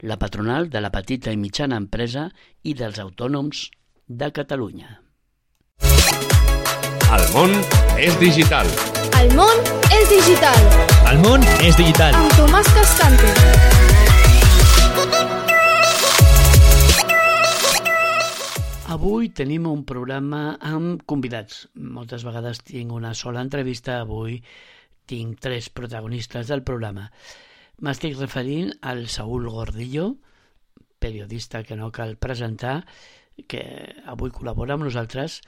[0.00, 2.30] la patronal de la petita i mitjana empresa
[2.62, 3.70] i dels autònoms
[4.08, 5.00] de Catalunya.
[7.14, 7.52] El món
[7.98, 8.66] és digital.
[9.20, 9.60] El món
[9.94, 10.58] és digital,
[11.12, 12.14] El món és digital.
[12.14, 13.32] amb Tomàs Cascante.
[18.94, 21.64] Avui tenim un programa amb convidats.
[21.74, 24.38] Moltes vegades tinc una sola entrevista, avui
[25.10, 27.10] tinc tres protagonistes del programa.
[27.84, 30.16] M'estic referint al Saúl Gordillo,
[30.98, 32.86] periodista que no cal presentar,
[33.50, 33.60] que
[34.08, 35.42] avui col·labora amb nosaltres,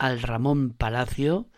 [0.00, 1.50] el Ramon Palacio,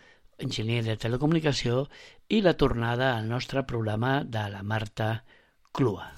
[0.42, 1.84] enginyer de telecomunicació,
[2.26, 5.22] i la tornada al nostre programa de la Marta
[5.70, 6.08] Clua.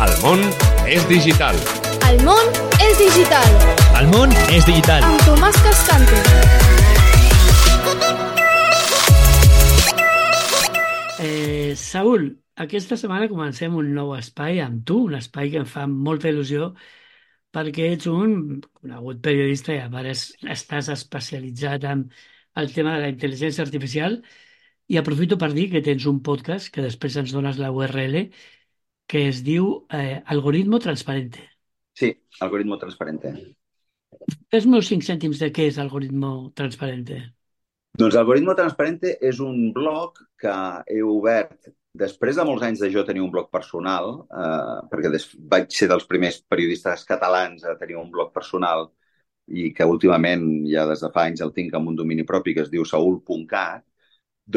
[0.00, 0.40] El món
[0.88, 1.58] és digital.
[2.08, 3.58] El món és digital,
[4.00, 5.04] El món és digital.
[5.10, 6.22] amb Tomàs Cascante.
[11.20, 15.86] Eh, Saúl, aquesta setmana comencem un nou espai amb tu, un espai que em fa
[15.90, 16.72] molta il·lusió
[17.54, 22.08] perquè ets un conegut periodista i a part es- estàs especialitzat en
[22.56, 24.20] el tema de la intel·ligència artificial
[24.88, 28.28] i aprofito per dir que tens un podcast que després ens dones la URL
[29.06, 31.42] que es diu eh, Algoritmo Transparente.
[31.94, 32.10] Sí,
[32.40, 33.30] algoritmo transparente.
[34.50, 37.20] Fes-me uns 5 cèntims de què és Algoritmo Transparente.
[37.94, 40.54] Doncs Algoritmo Transparente és un blog que
[40.90, 44.10] he obert després de molts anys de jo tenir un blog personal,
[44.42, 48.88] eh, perquè des, vaig ser dels primers periodistes catalans a tenir un blog personal
[49.46, 52.64] i que últimament, ja des de fa anys, el tinc amb un domini propi que
[52.64, 53.84] es diu saul.cat,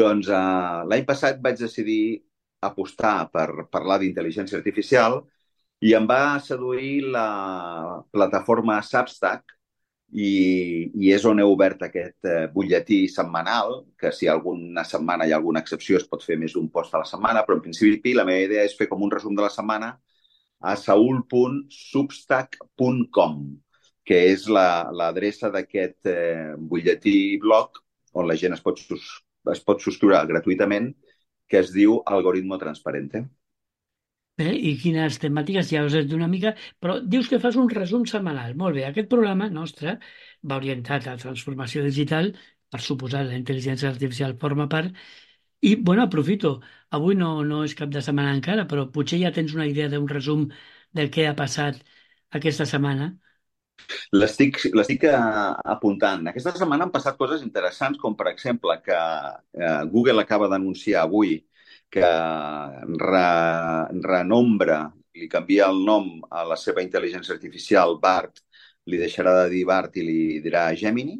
[0.02, 2.02] doncs eh, l'any passat vaig decidir
[2.68, 5.20] apostar per parlar d'intel·ligència artificial
[5.80, 7.28] i em va seduir la
[8.10, 9.57] plataforma Substack,
[10.12, 15.32] i, i és on he obert aquest eh, butlletí setmanal, que si alguna setmana hi
[15.32, 18.14] ha alguna excepció es pot fer més d'un post a la setmana, però en principi
[18.16, 19.88] la meva idea és fer com un resum de la setmana
[20.60, 23.34] a saul.substack.com,
[24.04, 27.70] que és la- l'adreça d'aquest eh, butlletí blog
[28.14, 28.78] on la gent es pot,
[29.52, 30.94] es pot subscriure gratuïtament,
[31.48, 33.24] que es diu Algoritmo Transparente.
[34.38, 37.70] Bé, i quines temàtiques ja us has dit una mica, però dius que fas un
[37.72, 38.52] resum setmanal.
[38.60, 39.96] Molt bé, aquest programa nostre
[40.50, 42.30] va orientat a transformació digital,
[42.70, 44.94] per suposar la intel·ligència artificial forma part,
[45.60, 46.52] i, bueno, aprofito,
[46.98, 50.06] avui no, no és cap de setmana encara, però potser ja tens una idea d'un
[50.12, 50.46] resum
[50.94, 51.80] del que ha passat
[52.38, 53.10] aquesta setmana.
[54.14, 54.62] L'estic
[55.08, 55.16] eh,
[55.74, 56.26] apuntant.
[56.30, 61.40] Aquesta setmana han passat coses interessants, com per exemple que eh, Google acaba d'anunciar avui
[61.90, 62.08] que
[63.04, 63.28] re,
[64.04, 64.80] renombra,
[65.18, 68.42] li canvia el nom a la seva intel·ligència artificial BART,
[68.88, 71.18] li deixarà de dir BART i li dirà Gemini,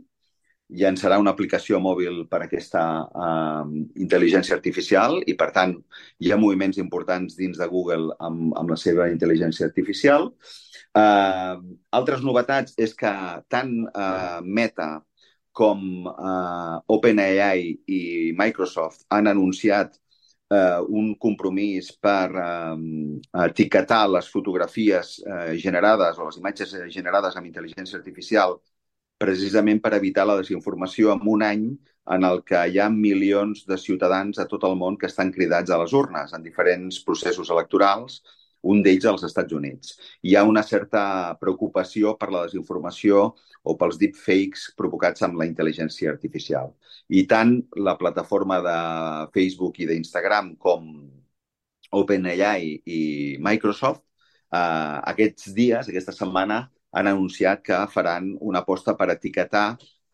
[0.68, 3.64] llançarà una aplicació mòbil per a aquesta eh,
[4.04, 5.74] intel·ligència artificial i, per tant,
[6.20, 10.28] hi ha moviments importants dins de Google amb, amb la seva intel·ligència artificial.
[10.98, 11.54] Eh,
[12.00, 13.12] altres novetats és que
[13.48, 14.90] tant eh, Meta
[15.58, 15.80] com
[16.12, 18.02] eh, OpenAI i
[18.36, 19.96] Microsoft han anunciat
[20.50, 22.76] eh, un compromís per eh,
[23.44, 28.58] etiquetar les fotografies eh, generades o les imatges eh, generades amb intel·ligència artificial
[29.18, 31.64] precisament per evitar la desinformació en un any
[32.14, 35.70] en el que hi ha milions de ciutadans a tot el món que estan cridats
[35.70, 38.22] a les urnes en diferents processos electorals,
[38.62, 39.94] un d'ells als Estats Units.
[40.22, 43.22] Hi ha una certa preocupació per la desinformació
[43.62, 46.74] o pels deepfakes provocats amb la intel·ligència artificial.
[47.08, 48.78] I tant la plataforma de
[49.34, 50.90] Facebook i d'Instagram com
[51.98, 53.00] OpenAI i
[53.40, 54.02] Microsoft
[54.52, 59.66] eh, aquests dies, aquesta setmana, han anunciat que faran una aposta per etiquetar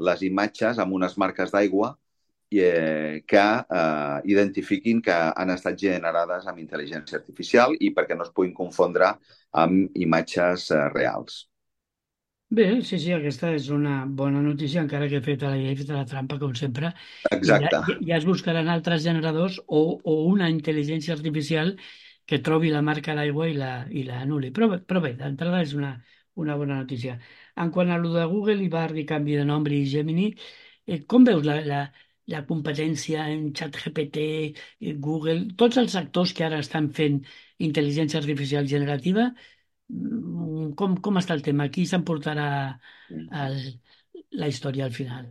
[0.08, 1.94] les imatges amb unes marques d'aigua
[2.60, 3.44] eh, que
[3.78, 9.14] eh, identifiquin que han estat generades amb intel·ligència artificial i perquè no es puguin confondre
[9.64, 11.44] amb imatges eh, reals.
[12.54, 15.88] Bé, sí, sí, aquesta és una bona notícia, encara que he fet la, he fet
[15.90, 16.92] la trampa, com sempre.
[17.32, 17.80] Exacte.
[17.88, 21.72] Ja, ja, es buscaran altres generadors o, o una intel·ligència artificial
[22.30, 24.52] que trobi la marca d'aigua i la, i la anul·li.
[24.54, 25.96] Però, però bé, d'entrada és una,
[26.44, 27.16] una bona notícia.
[27.64, 30.30] En quant a lo de Google i Bard i canvi de nom i Gemini,
[30.86, 31.82] eh, com veus la, la,
[32.32, 34.22] la competència en ChatGPT,
[34.80, 37.20] eh, Google, tots els actors que ara estan fent
[37.58, 39.32] intel·ligència artificial generativa,
[39.92, 41.68] Mm, Com, com està el tema?
[41.72, 42.46] Qui s'emportarà
[44.40, 45.26] la història al final?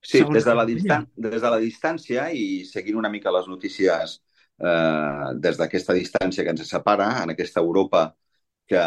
[0.00, 3.48] Sí, Segons des de, la distan des de la distància i seguint una mica les
[3.52, 4.14] notícies
[4.60, 8.06] eh, des d'aquesta distància que ens separa, en aquesta Europa
[8.70, 8.84] que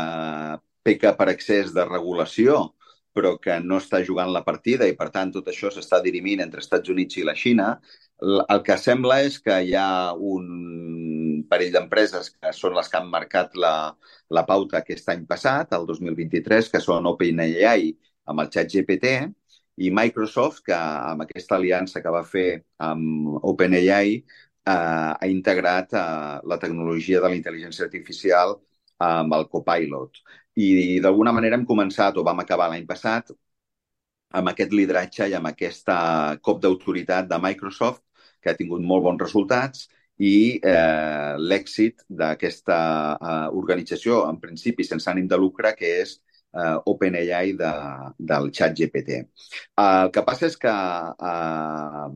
[0.83, 2.74] peca per excés de regulació,
[3.13, 6.63] però que no està jugant la partida i, per tant, tot això s'està dirimint entre
[6.63, 7.68] Estats Units i la Xina,
[8.24, 13.12] el que sembla és que hi ha un parell d'empreses que són les que han
[13.12, 13.75] marcat la,
[14.38, 17.92] la pauta aquest any passat, el 2023, que són OpenAI
[18.31, 19.16] amb el xat GPT,
[19.83, 22.48] i Microsoft, que amb aquesta aliança que va fer
[22.88, 26.04] amb OpenAI, eh, ha integrat eh,
[26.50, 28.57] la tecnologia de la intel·ligència artificial
[29.07, 30.21] amb el Copilot.
[30.63, 33.31] I d'alguna manera hem començat, o vam acabar l'any passat,
[34.39, 35.97] amb aquest lideratge i amb aquesta
[36.41, 38.01] cop d'autoritat de Microsoft,
[38.41, 39.88] que ha tingut molt bons resultats,
[40.21, 42.77] i eh, l'èxit d'aquesta
[43.15, 46.15] eh, organització, en principi sense ànim de lucre, que és
[46.53, 47.71] eh, OpenAI de,
[48.31, 49.23] del xat GPT.
[49.85, 52.07] El que passa és que eh,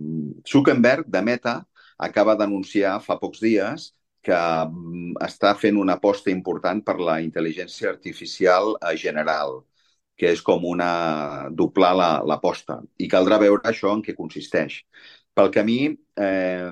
[0.51, 1.57] Zuckerberg, de Meta,
[1.97, 3.91] acaba d'anunciar fa pocs dies
[4.27, 4.37] que
[4.67, 9.61] mm, està fent una aposta important per la intel·ligència artificial eh, general,
[10.17, 10.91] que és com una
[11.53, 12.79] doblar la- l'aposta.
[12.99, 14.81] I caldrà veure això en què consisteix.
[15.37, 15.79] Pel camí,
[16.17, 16.71] eh,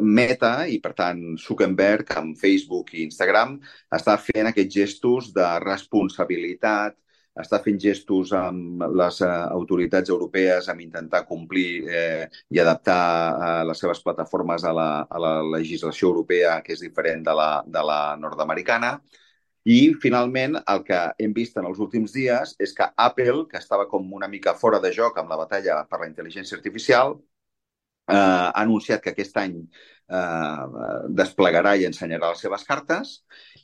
[0.00, 3.56] Meta, i per tant Zuckerberg amb Facebook i Instagram,
[3.98, 6.94] està fent aquests gestos de responsabilitat,
[7.42, 12.98] està fent gestos amb les eh, autoritats europees amb intentar complir eh, i adaptar
[13.30, 17.50] eh, les seves plataformes a la, a la legislació europea, que és diferent de la,
[17.66, 18.98] de la nord-americana.
[19.68, 23.88] I, finalment, el que hem vist en els últims dies és que Apple, que estava
[23.90, 27.18] com una mica fora de joc amb la batalla per la intel·ligència artificial,
[28.08, 30.64] eh, ha anunciat que aquest any eh,
[31.20, 33.18] desplegarà i ensenyarà les seves cartes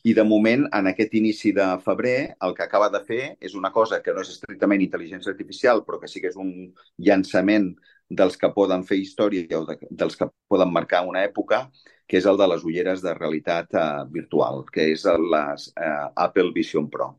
[0.05, 3.73] i de moment en aquest inici de febrer el que acaba de fer és una
[3.73, 6.53] cosa que no és estrictament intel·ligència artificial però que sí que és un
[7.09, 7.73] llançament
[8.09, 11.65] dels que poden fer història o de, dels que poden marcar una època
[12.07, 15.05] que és el de les ulleres de realitat eh, virtual, que és
[15.35, 17.15] les eh, Apple Vision Pro.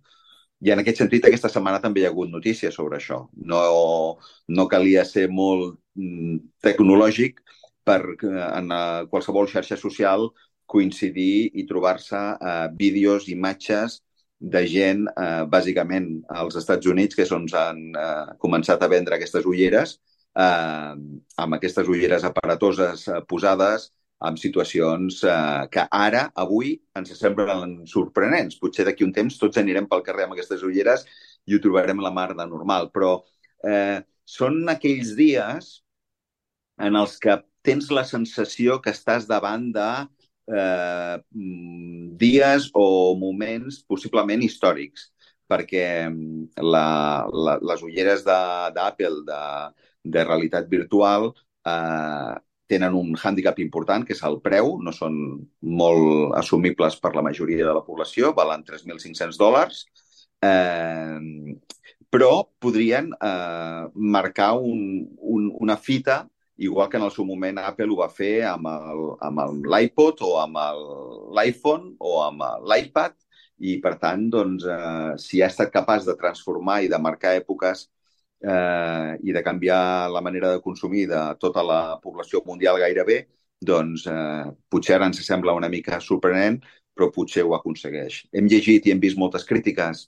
[0.61, 3.25] I en aquest sentit, aquesta setmana també hi ha hagut notícies sobre això.
[3.51, 3.61] No,
[4.47, 7.41] no calia ser molt mm, tecnològic
[7.85, 8.69] per eh, en
[9.09, 10.29] qualsevol xarxa social
[10.65, 14.01] coincidir i trobar-se eh, vídeos, imatges
[14.39, 19.17] de gent, eh, bàsicament als Estats Units, que és on s'han eh, començat a vendre
[19.17, 19.97] aquestes ulleres,
[20.35, 20.95] eh,
[21.43, 23.91] amb aquestes ulleres aparatoses eh, posades
[24.25, 28.59] en situacions eh, que ara, avui, ens semblen sorprenents.
[28.61, 31.05] Potser d'aquí un temps tots anirem pel carrer amb aquestes ulleres
[31.45, 33.17] i ho trobarem la mar de normal, però
[33.67, 35.75] eh, són aquells dies
[36.81, 39.89] en els que tens la sensació que estàs davant de
[40.47, 45.09] eh, mm, dies o moments possiblement històrics,
[45.49, 46.85] perquè mm, la,
[47.31, 49.41] la, les ulleres de- d'Apple de,
[50.15, 51.31] de realitat virtual
[51.65, 52.33] eh,
[52.67, 55.17] tenen un hàndicap important, que és el preu, no són
[55.61, 59.83] molt assumibles per la majoria de la població, valen 3.500 dòlars,
[60.41, 61.19] eh,
[62.09, 62.31] però
[62.61, 66.23] podrien eh, marcar un, un, una fita
[66.57, 68.67] igual que en el seu moment Apple ho va fer amb
[69.73, 70.59] l'iPod o amb
[71.37, 73.15] l'iPhone o amb l'iPad
[73.57, 77.85] i, per tant, doncs, eh, si ha estat capaç de transformar i de marcar èpoques
[78.43, 83.21] eh, i de canviar la manera de consumir de tota la població mundial gairebé,
[83.61, 86.59] doncs eh, potser ara ens sembla una mica sorprenent,
[86.95, 88.25] però potser ho aconsegueix.
[88.35, 90.07] Hem llegit i hem vist moltes crítiques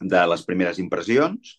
[0.00, 1.56] de les primeres impressions,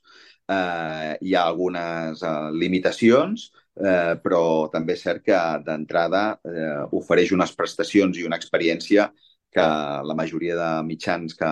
[0.51, 7.33] eh, hi ha algunes eh, limitacions, eh, però també és cert que d'entrada eh, ofereix
[7.35, 9.09] unes prestacions i una experiència
[9.53, 9.67] que
[10.09, 11.51] la majoria de mitjans que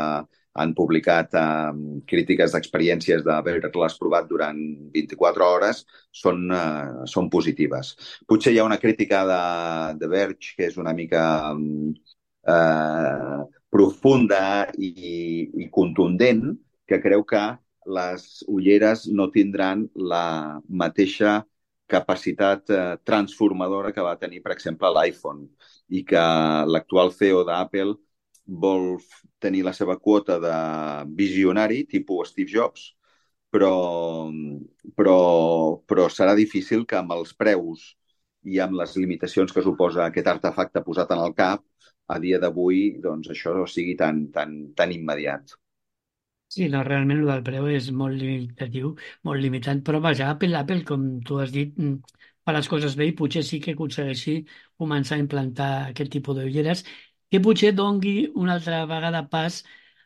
[0.55, 1.71] han publicat eh,
[2.07, 4.59] crítiques d'experiències d'haver-les provat durant
[4.95, 7.95] 24 hores són, eh, són positives.
[8.27, 9.41] Potser hi ha una crítica de,
[9.99, 11.25] de Verge que és una mica
[12.47, 13.39] eh,
[13.75, 14.41] profunda
[14.77, 14.93] i,
[15.59, 16.47] i contundent,
[16.87, 17.43] que creu que
[17.85, 21.41] les ulleres no tindran la mateixa
[21.87, 25.47] capacitat eh, transformadora que va tenir, per exemple, l'iPhone
[25.97, 26.23] i que
[26.73, 27.95] l'actual CEO d'Apple
[28.65, 28.95] vol
[29.41, 30.55] tenir la seva quota de
[31.17, 32.91] visionari, tipus Steve Jobs,
[33.49, 34.29] però,
[34.95, 35.19] però,
[35.87, 37.93] però serà difícil que amb els preus
[38.45, 41.63] i amb les limitacions que suposa aquest artefacte posat en el cap,
[42.07, 45.55] a dia d'avui, doncs això sigui tan, tan, tan immediat.
[46.53, 48.91] Sí, no, realment el del preu és molt limitatiu,
[49.27, 53.07] molt limitant, però vaja, Apple, Apple, com tu has dit, mm, fa les coses bé
[53.09, 54.35] i potser sí que aconsegueixi
[54.79, 56.85] començar a implantar aquest tipus d'ulleres
[57.31, 58.13] que potser dongui
[58.45, 59.63] una altra vegada pas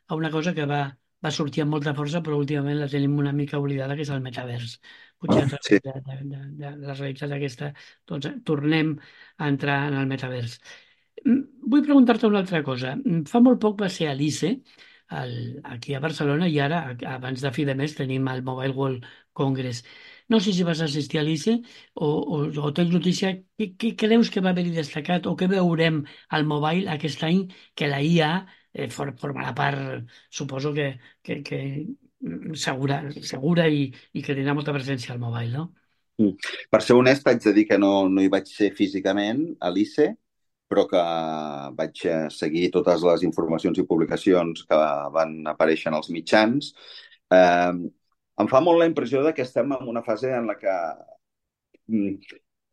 [0.07, 0.79] a una cosa que va,
[1.25, 4.23] va sortir amb molta força, però últimament la tenim una mica oblidada, que és el
[4.25, 4.79] metavers.
[5.19, 5.79] Potser a Ah, sí.
[5.83, 6.17] través de, de,
[6.63, 7.73] de, de la realitat aquesta,
[8.07, 8.95] doncs tornem
[9.37, 10.57] a entrar en el metavers.
[11.25, 11.41] Mm,
[11.71, 12.95] Vull preguntar-te una altra cosa.
[12.95, 14.53] Mm, Fa molt poc va ser a l'ICE,
[15.09, 16.79] al, aquí a Barcelona, i ara,
[17.15, 19.83] abans de fi de mes, tenim el Mobile World Congress.
[20.29, 21.55] No sé si vas assistir a l'ICE
[21.95, 23.33] o, o, o tens notícia.
[23.57, 26.03] Què, què creus que va haver-hi destacat o què veurem
[26.37, 28.31] al mobile aquest any que la IA
[28.73, 30.91] eh, for, formarà part, suposo que,
[31.25, 31.61] que, que
[32.21, 33.01] mm, segura,
[33.33, 35.69] segura i, i que tindrà molta presència al mobile, no?
[36.69, 40.11] Per ser honest, haig de dir que no, no hi vaig ser físicament a l'ICE,
[40.69, 41.03] però que
[41.77, 44.81] vaig eh, seguir totes les informacions i publicacions que
[45.15, 46.73] van aparèixer en els mitjans.
[47.33, 47.73] Eh,
[48.39, 50.75] em fa molt la impressió de que estem en una fase en la que
[51.89, 52.13] mm,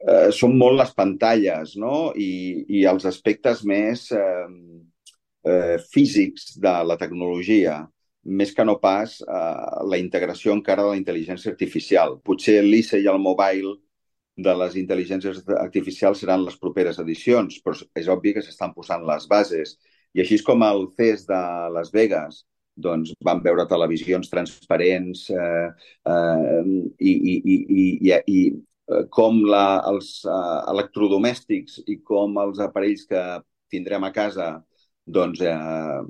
[0.05, 2.13] eh, són molt les pantalles no?
[2.13, 2.31] I,
[2.79, 4.47] i els aspectes més eh,
[5.47, 7.81] eh, físics de la tecnologia,
[8.27, 12.19] més que no pas eh, la integració encara de la intel·ligència artificial.
[12.27, 13.77] Potser l'ICE i el mobile
[14.37, 19.25] de les intel·ligències artificials seran les properes edicions, però és obvi que s'estan posant les
[19.31, 19.77] bases.
[20.15, 21.41] I així com el CES de
[21.73, 22.45] Las Vegas,
[22.77, 25.69] doncs vam veure televisions transparents eh,
[26.13, 26.63] eh,
[27.01, 32.61] i, i, i, i, i, i eh, com la, els eh, electrodomèstics i com els
[32.61, 33.23] aparells que
[33.73, 34.51] tindrem a casa
[35.07, 36.01] doncs, eh,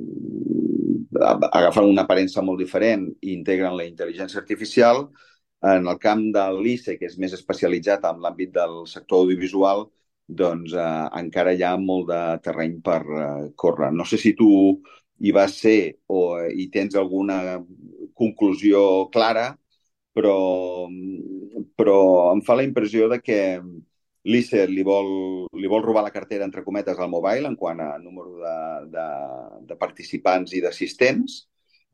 [1.53, 5.07] agafen una aparença molt diferent i integren la intel·ligència artificial,
[5.63, 9.87] en el camp de l'ICE, que és més especialitzat en l'àmbit del sector audiovisual,
[10.27, 13.93] doncs eh, encara hi ha molt de terreny per eh, córrer.
[13.95, 14.49] No sé si tu
[15.19, 17.59] hi vas ser o hi tens alguna
[18.15, 19.49] conclusió clara,
[20.17, 20.37] però,
[21.77, 21.99] però
[22.33, 23.41] em fa la impressió de que
[24.27, 25.11] l'ICE li vol,
[25.55, 28.57] li vol robar la cartera, entre cometes, al mobile en quant a número de,
[28.97, 29.07] de,
[29.69, 31.45] de participants i d'assistents,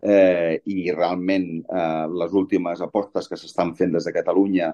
[0.03, 4.73] eh, i realment eh, les últimes apostes que s'estan fent des de Catalunya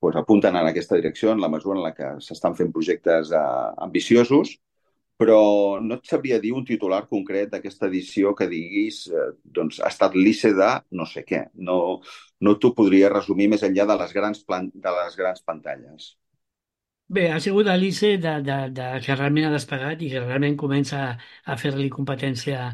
[0.00, 3.44] pues, apunten en aquesta direcció, en la mesura en la que s'estan fent projectes eh,
[3.86, 4.56] ambiciosos,
[5.20, 9.92] però no et sabria dir un titular concret d'aquesta edició que diguis eh, doncs ha
[9.92, 11.44] estat l'ICE de no sé què.
[11.68, 11.78] No,
[12.40, 16.14] no t'ho podria resumir més enllà de les grans, plan de les grans pantalles.
[17.14, 21.04] Bé, ha sigut l'ICE de, de, de, que realment ha despegat i que realment comença
[21.44, 22.72] a fer-li competència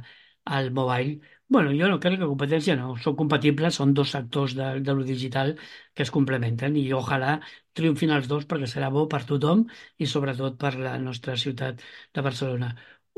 [0.58, 1.18] al mobile.
[1.50, 5.04] Bueno, jo no crec que competència no, són compatibles, són dos sectors de, de lo
[5.08, 5.56] digital
[5.94, 7.32] que es complementen i ojalà
[7.76, 9.64] triomfin els dos perquè serà bo per tothom
[9.98, 11.82] i sobretot per la nostra ciutat
[12.14, 12.70] de Barcelona.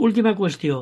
[0.08, 0.78] Última qüestió,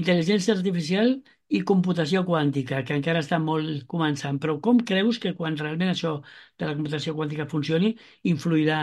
[0.00, 1.14] intel·ligència artificial
[1.48, 6.14] i computació quàntica, que encara està molt començant, però com creus que quan realment això
[6.58, 7.94] de la computació quàntica funcioni
[8.34, 8.80] influirà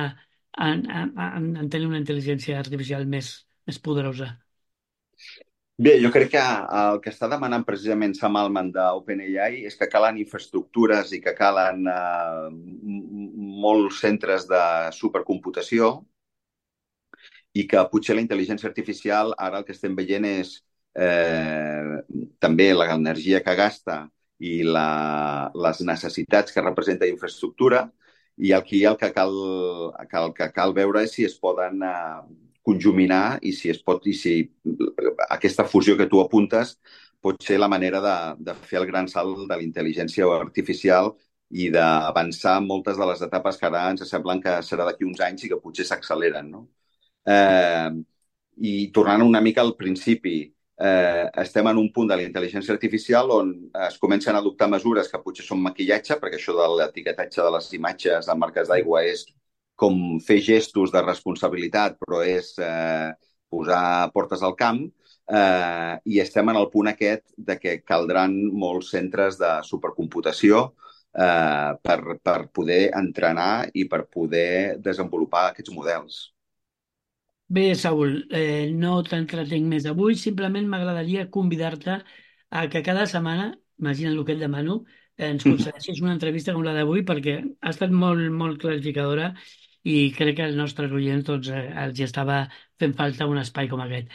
[0.58, 3.34] en, en, en, en tenir una intel·ligència artificial més,
[3.68, 4.34] més poderosa?
[5.82, 6.42] Bé, jo crec que
[6.80, 11.88] el que està demanant precisament Sam Altman d'OpenAI és que calen infraestructures i que calen
[11.90, 12.50] eh,
[13.64, 14.62] molts centres de
[14.98, 15.90] supercomputació
[17.58, 20.54] i que potser la intel·ligència artificial ara el que estem veient és
[21.08, 21.98] eh,
[22.46, 23.98] també l'energia que gasta
[24.52, 27.88] i la, les necessitats que representa infraestructura
[28.38, 29.36] i que, el que, cal,
[29.98, 34.14] el que cal veure és si es poden eh, conjuminar i si es pot i
[34.14, 34.36] si
[35.30, 36.78] aquesta fusió que tu apuntes
[37.22, 38.16] pot ser la manera de,
[38.52, 41.12] de fer el gran salt de la intel·ligència artificial
[41.52, 45.46] i d'avançar moltes de les etapes que ara ens semblen que serà d'aquí uns anys
[45.46, 46.50] i que potser s'acceleren.
[46.54, 46.64] No?
[47.28, 47.92] Eh,
[48.72, 50.36] I tornant una mica al principi,
[50.82, 53.52] eh, estem en un punt de la intel·ligència artificial on
[53.88, 57.70] es comencen a adoptar mesures que potser són maquillatge, perquè això de l'etiquetatge de les
[57.78, 59.28] imatges en marques d'aigua és
[59.82, 63.10] com fer gestos de responsabilitat, però és eh,
[63.52, 64.84] posar portes al camp,
[65.32, 70.68] eh, i estem en el punt aquest de que caldran molts centres de supercomputació
[71.18, 76.22] eh, per, per poder entrenar i per poder desenvolupar aquests models.
[77.52, 81.98] Bé, Saúl, eh, no t'entretenc més avui, simplement m'agradaria convidar-te
[82.52, 83.50] a que cada setmana,
[83.82, 84.84] imagina el que et demano,
[85.22, 89.34] ens concedeixis una entrevista com la d'avui perquè ha estat molt, molt clarificadora
[89.84, 92.44] i crec que als nostres oients doncs, eh, els hi estava
[92.80, 94.12] fent falta un espai com aquest.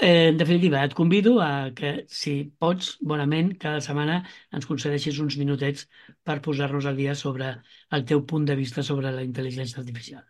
[0.00, 4.22] Eh, en definitiva, et convido a que, si pots, bonament, cada setmana
[4.56, 5.84] ens concedeixis uns minutets
[6.24, 7.52] per posar-nos al dia sobre
[7.92, 10.24] el teu punt de vista sobre la intel·ligència artificial.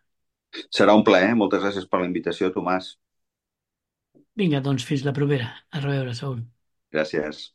[0.74, 1.36] Serà un plaer.
[1.38, 2.96] Moltes gràcies per la invitació, Tomàs.
[4.34, 5.52] Vinga, doncs fins la propera.
[5.70, 6.42] A reveure, Saúl.
[6.90, 7.52] Gràcies.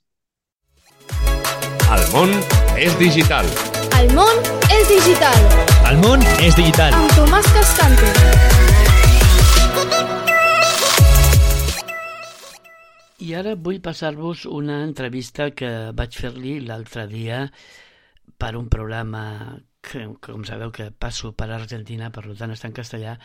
[1.86, 2.32] El món
[2.80, 3.50] és digital.
[4.00, 5.75] El món és digital.
[5.86, 6.96] El món és digital.
[6.98, 8.08] Amb Tomàs Cascante.
[13.22, 17.44] I ara vull passar-vos una entrevista que vaig fer-li l'altre dia
[18.42, 19.24] per un programa
[19.86, 23.20] que, com sabeu que passo per Argentina, per tant està en castellà,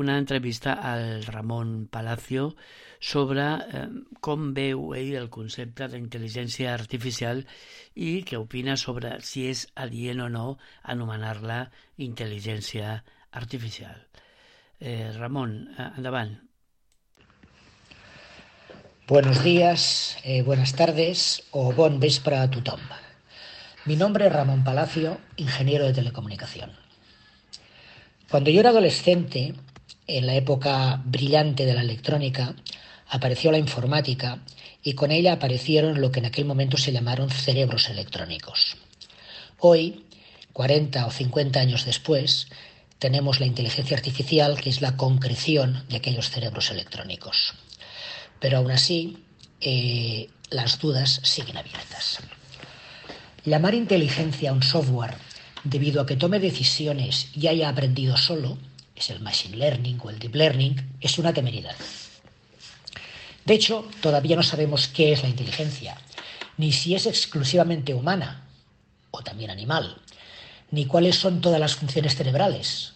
[0.00, 2.54] una entrevista al Ramon Palacio
[3.00, 3.86] sobre eh,
[4.20, 5.88] com veu ell el concepte
[6.68, 7.42] artificial
[7.96, 10.44] i què opina sobre si és adient o no
[10.84, 13.02] anomenar-la intel·ligència
[13.32, 13.96] artificial.
[14.78, 16.36] Eh, Ramon, eh, endavant.
[19.08, 22.80] Buenos días, eh, buenas tardes o bon vespre a tothom.
[23.86, 26.70] Mi nombre es Ramón Palacio, ingeniero de telecomunicación.
[28.30, 29.54] Cuando yo era adolescente,
[30.06, 32.54] en la época brillante de la electrónica,
[33.10, 34.38] apareció la informática
[34.82, 38.76] y con ella aparecieron lo que en aquel momento se llamaron cerebros electrónicos.
[39.58, 40.06] Hoy,
[40.52, 42.48] 40 o 50 años después,
[42.98, 47.54] tenemos la inteligencia artificial, que es la concreción de aquellos cerebros electrónicos.
[48.38, 49.18] Pero aún así,
[49.60, 52.20] eh, las dudas siguen abiertas.
[53.44, 55.14] Llamar inteligencia a un software
[55.64, 58.56] debido a que tome decisiones y haya aprendido solo,
[58.94, 61.74] es el machine learning o el deep learning, es una temeridad.
[63.44, 65.96] De hecho, todavía no sabemos qué es la inteligencia,
[66.56, 68.44] ni si es exclusivamente humana
[69.10, 70.00] o también animal,
[70.70, 72.92] ni cuáles son todas las funciones cerebrales,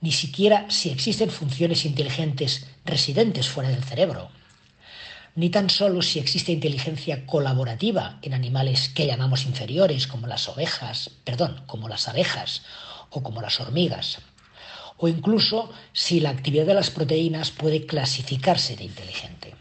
[0.00, 4.30] ni siquiera si existen funciones inteligentes residentes fuera del cerebro
[5.34, 11.10] ni tan solo si existe inteligencia colaborativa en animales que llamamos inferiores, como las ovejas,
[11.24, 12.62] perdón, como las abejas
[13.10, 14.18] o como las hormigas,
[15.02, 19.52] o incluso si la actividad de las proteínas puede clasificarse de inteligente.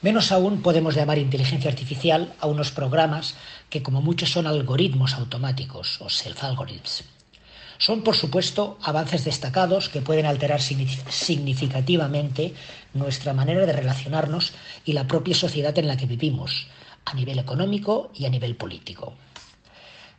[0.00, 3.34] Menos aún podemos llamar inteligencia artificial a unos programas
[3.68, 7.04] que como muchos son algoritmos automáticos o self-algorithms.
[7.76, 12.54] Son, por supuesto, avances destacados que pueden alterar significativamente
[12.94, 14.54] nuestra manera de relacionarnos
[14.86, 16.66] y la propia sociedad en la que vivimos,
[17.04, 19.12] a nivel económico y a nivel político.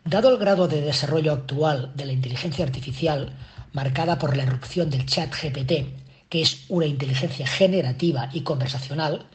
[0.06, 3.34] Dado el grado de desarrollo actual de la inteligencia artificial,
[3.74, 5.90] marcada por la erupción del chat GPT,
[6.30, 9.28] que es una inteligencia generativa y conversacional,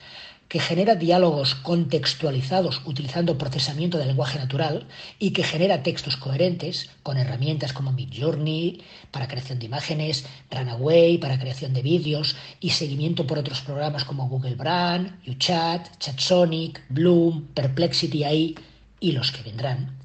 [0.49, 4.87] que genera diálogos contextualizados utilizando procesamiento de lenguaje natural
[5.19, 11.39] y que genera textos coherentes con herramientas como Midjourney para creación de imágenes, Runaway para
[11.39, 18.25] creación de vídeos y seguimiento por otros programas como Google Brand, UChat, ChatSonic, Bloom, Perplexity
[18.25, 18.55] AI
[19.01, 19.99] y los que vendrán.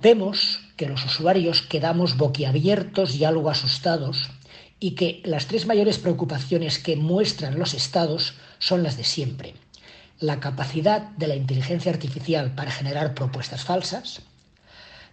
[0.00, 4.30] Vemos que los usuarios quedamos boquiabiertos y algo asustados
[4.78, 9.52] y que las tres mayores preocupaciones que muestran los estados son las de siempre.
[10.20, 14.22] La capacidad de la inteligencia artificial para generar propuestas falsas,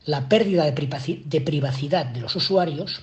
[0.05, 3.01] la pérdida de privacidad de los usuarios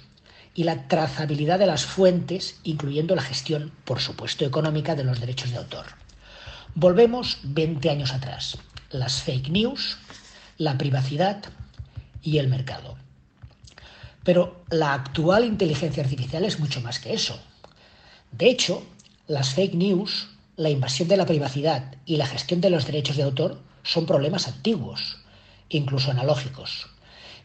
[0.55, 5.51] y la trazabilidad de las fuentes, incluyendo la gestión, por supuesto, económica de los derechos
[5.51, 5.85] de autor.
[6.75, 8.57] Volvemos 20 años atrás.
[8.89, 9.99] Las fake news,
[10.57, 11.45] la privacidad
[12.25, 12.97] y el mercado.
[14.25, 17.39] Pero la actual inteligencia artificial es mucho más que eso.
[18.33, 18.83] De hecho,
[19.29, 23.23] las fake news, la invasión de la privacidad y la gestión de los derechos de
[23.23, 25.19] autor son problemas antiguos,
[25.69, 26.87] incluso analógicos,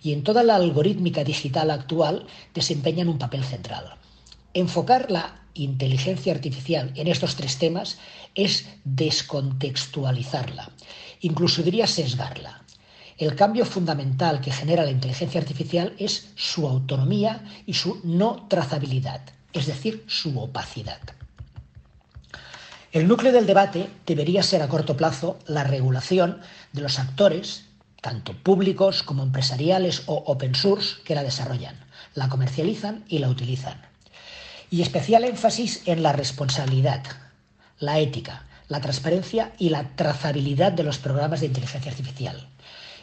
[0.02, 3.96] y en toda la algorítmica digital actual desempeñan un papel central.
[4.54, 7.98] Enfocar la inteligencia artificial en estos tres temas
[8.36, 10.70] es descontextualizarla,
[11.20, 12.63] incluso diría sesgarla,
[13.19, 19.21] el cambio fundamental que genera la inteligencia artificial es su autonomía y su no trazabilidad,
[19.51, 21.01] es decir, su opacidad.
[22.93, 26.39] El núcleo del debate debería ser a corto plazo la regulación
[26.71, 27.65] de los actores,
[28.01, 31.75] tanto públicos como empresariales o open source, que la desarrollan,
[32.15, 33.82] la comercializan y la utilizan.
[34.71, 37.03] Y especial énfasis en la responsabilidad,
[37.79, 42.47] la ética, la transparencia y la trazabilidad de los programas de inteligencia artificial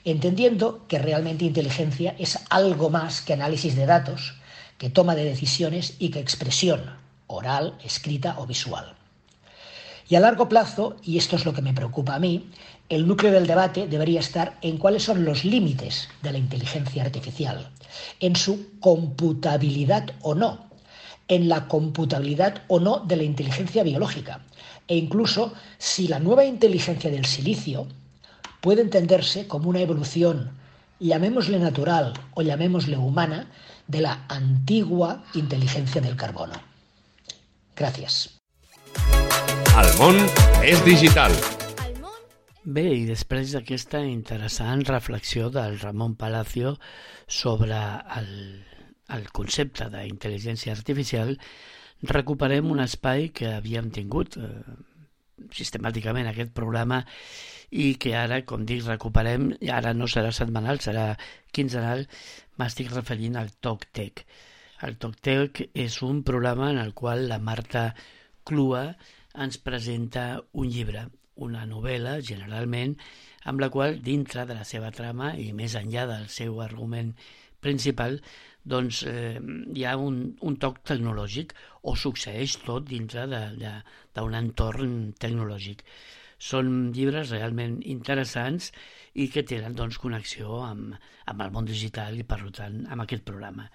[0.06, 4.34] entendiendo que realmente inteligencia es algo más que análisis de datos,
[4.78, 8.94] que toma de decisiones y que expresión, oral, escrita o visual.
[10.08, 12.48] Y a largo plazo, y esto es lo que me preocupa a mí,
[12.88, 17.68] el núcleo del debate debería estar en cuáles son los límites de la inteligencia artificial,
[18.20, 20.66] en su computabilidad o no,
[21.26, 24.44] en la computabilidad o no de la inteligencia biológica,
[24.86, 27.88] e incluso si la nueva inteligencia del silicio,
[28.60, 30.50] puede entenderse como una evolución,
[31.00, 33.48] llamémosle natural o llamémosle humana,
[33.86, 36.54] de la antigua inteligencia del carbono.
[37.76, 38.40] Gràcies.
[39.76, 40.16] El món
[40.64, 41.34] és digital.
[42.66, 46.72] Bé, i després d'aquesta interessant reflexió del Ramon Palacio
[47.28, 47.78] sobre
[48.18, 48.30] el,
[49.14, 51.36] el concepte d'intel·ligència artificial,
[52.02, 54.48] recuperem un espai que havíem tingut eh,
[55.54, 57.02] sistemàticament aquest programa
[57.70, 61.08] i que ara, com dic, recuperem, i ara no serà setmanal, serà
[61.52, 62.06] quinzenal,
[62.60, 64.24] m'estic referint al Talk Tech.
[64.86, 67.88] El Talk Tech és un programa en el qual la Marta
[68.46, 68.90] Clua
[69.34, 72.94] ens presenta un llibre, una novel·la, generalment,
[73.44, 77.12] amb la qual, dintre de la seva trama i més enllà del seu argument
[77.62, 78.20] principal,
[78.66, 79.38] doncs eh,
[79.74, 81.54] hi ha un, un toc tecnològic
[81.86, 85.84] o succeeix tot dintre d'un entorn tecnològic.
[86.50, 88.72] Són llibres realment interessants
[89.14, 90.96] i que tenen doncs, connexió amb,
[91.30, 93.70] amb el món digital i, per tant, amb aquest programa.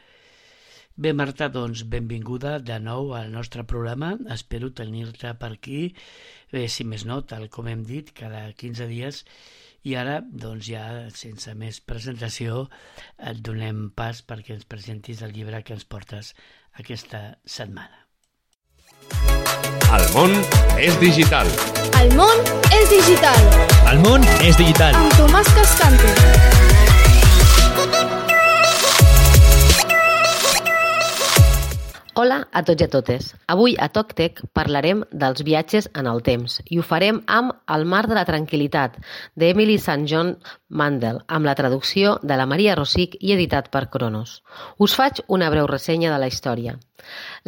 [1.02, 4.12] Bé, Marta, doncs benvinguda de nou al nostre programa.
[4.36, 5.82] Espero tenir-te per aquí,
[6.52, 9.24] bé, si més no, tal com hem dit, cada 15 dies
[9.84, 10.84] i ara, doncs ja,
[11.16, 12.68] sense més presentació,
[13.18, 16.34] et donem pas perquè ens presentis el llibre que ens portes
[16.84, 18.06] aquesta setmana.
[19.92, 20.38] El món
[20.80, 21.50] és digital.
[22.00, 23.50] El món és digital.
[23.92, 24.96] El món és digital.
[25.02, 26.81] Amb Tomàs Cascante.
[32.22, 33.28] Hola a tots i a totes.
[33.50, 38.02] Avui a TocTec parlarem dels viatges en el temps i ho farem amb El mar
[38.12, 39.00] de la tranquil·litat
[39.42, 40.06] d'Emily St.
[40.12, 40.30] John
[40.82, 44.36] Mandel amb la traducció de la Maria Rosic i editat per Cronos.
[44.78, 46.76] Us faig una breu ressenya de la història.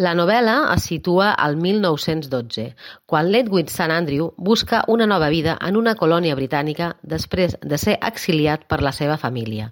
[0.07, 2.67] La novel·la es situa al 1912,
[3.05, 3.91] quan l'Edwin St.
[3.93, 8.95] Andrew busca una nova vida en una colònia britànica després de ser exiliat per la
[9.03, 9.69] seva família.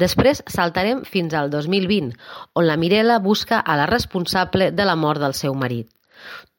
[0.00, 2.12] Després saltarem fins al 2020,
[2.54, 5.88] on la Mirela busca a la responsable de la mort del seu marit.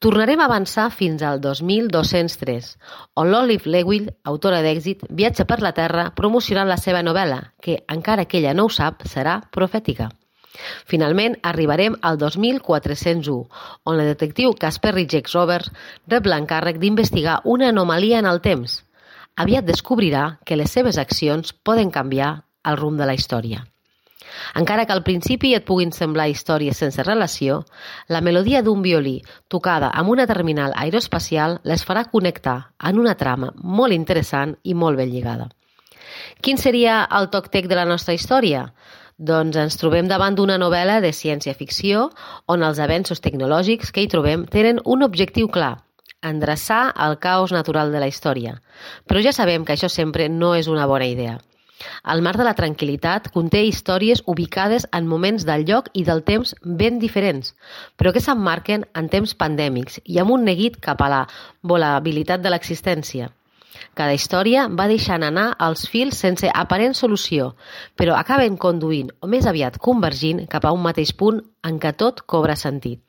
[0.02, 2.72] Tornarem a avançar fins al 2203,
[3.22, 8.26] on l'Olive Lewis, autora d'èxit, viatja per la Terra promocionant la seva novel·la, que, encara
[8.26, 10.10] que ella no ho sap, serà profètica.
[10.90, 13.38] Finalment, arribarem al 2401,
[13.86, 15.70] on la detectiu Casper Rijex Roberts
[16.12, 18.82] rep l'encàrrec d'investigar una anomalia en el temps.
[19.38, 23.66] Aviat descobrirà que les seves accions poden canviar el rumb de la història.
[24.56, 27.62] Encara que al principi et puguin semblar històries sense relació,
[28.08, 29.18] la melodia d'un violí
[29.50, 32.58] tocada amb una terminal aeroespacial les farà connectar
[32.90, 35.50] en una trama molt interessant i molt ben lligada.
[36.42, 38.66] Quin seria el toc-tec de la nostra història?
[39.22, 42.08] Doncs ens trobem davant d'una novel·la de ciència-ficció
[42.50, 45.76] on els avenços tecnològics que hi trobem tenen un objectiu clar,
[46.26, 48.58] endreçar el caos natural de la història.
[49.06, 51.38] Però ja sabem que això sempre no és una bona idea.
[52.14, 56.56] El mar de la tranquil·litat conté històries ubicades en moments del lloc i del temps
[56.64, 57.54] ben diferents,
[57.98, 61.22] però que s'emmarquen en temps pandèmics i amb un neguit cap a la
[61.74, 63.30] volabilitat de l'existència.
[63.98, 67.52] Cada història va deixant anar els fils sense aparent solució,
[68.00, 72.22] però acaben conduint, o més aviat convergint, cap a un mateix punt en què tot
[72.36, 73.02] cobra sentit.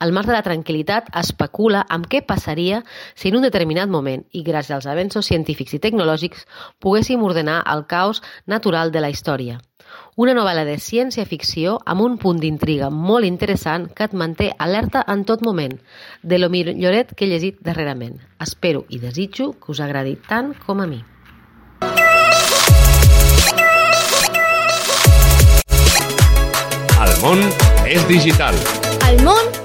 [0.00, 2.78] El mar de la tranquil·litat especula amb què passaria
[3.12, 6.46] si en un determinat moment, i gràcies als avenços científics i tecnològics,
[6.80, 9.58] poguéssim ordenar el caos natural de la història.
[10.16, 15.26] Una novel·la de ciència-ficció amb un punt d'intriga molt interessant que et manté alerta en
[15.28, 15.76] tot moment,
[16.22, 18.16] de lo milloret que he llegit darrerament.
[18.40, 21.04] Espero i desitjo que us agradi tant com a mi.
[27.04, 27.50] El món
[27.84, 28.56] és digital.
[29.10, 29.59] El món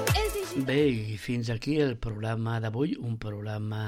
[0.56, 3.80] Bé, i fins aquí el programa d'avui, un programa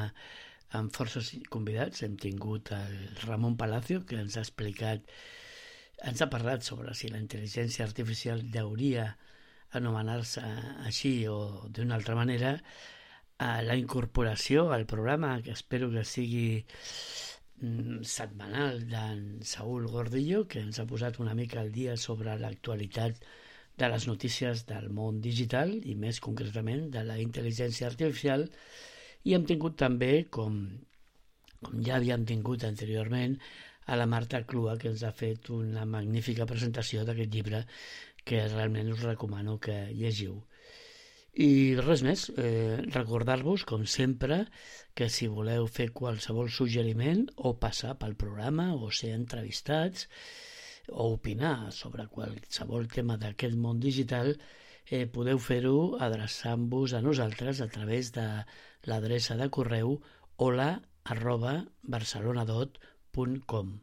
[0.77, 2.03] amb forces convidats.
[2.05, 5.07] Hem tingut el Ramon Palacio, que ens ha explicat,
[6.11, 9.07] ens ha parlat sobre si la intel·ligència artificial hauria
[9.81, 10.45] anomenar-se
[10.91, 11.39] així o
[11.73, 12.53] d'una altra manera,
[13.39, 16.47] a la incorporació al programa, que espero que sigui
[17.63, 23.25] mm, setmanal d'en Saúl Gordillo, que ens ha posat una mica al dia sobre l'actualitat
[23.79, 28.49] de les notícies del món digital i més concretament de la intel·ligència artificial
[29.25, 30.61] i hem tingut també, com,
[31.63, 33.39] com ja havíem tingut anteriorment,
[33.89, 37.63] a la Marta Clua, que ens ha fet una magnífica presentació d'aquest llibre
[38.29, 40.43] que realment us recomano que llegiu.
[41.39, 44.43] I res més, eh, recordar-vos, com sempre,
[44.95, 50.09] que si voleu fer qualsevol suggeriment o passar pel programa o ser entrevistats,
[50.91, 54.35] o opinar sobre qualsevol tema d'aquest món digital,
[54.91, 58.27] eh, podeu fer-ho adreçant-vos a nosaltres a través de
[58.89, 59.99] l'adreça de correu
[60.37, 60.71] hola
[61.05, 63.75] arroba barcelonadot.com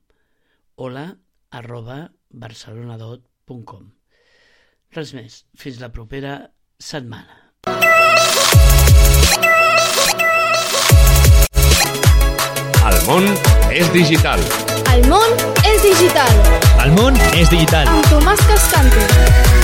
[0.75, 1.05] hola
[1.51, 3.91] arroba barcelonadot.com
[4.95, 6.35] Res més, fins la propera
[6.79, 7.41] setmana.
[12.85, 13.27] El món
[13.75, 14.45] és digital.
[14.93, 15.35] El món
[15.73, 16.64] és digital.
[16.86, 17.89] El món és digital.
[17.89, 19.54] Amb Tomàs Cascante.